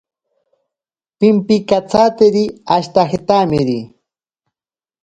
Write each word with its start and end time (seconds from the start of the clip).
Pimpinkatsateri 1.17 2.43
ashitajetamiri. 2.75 3.79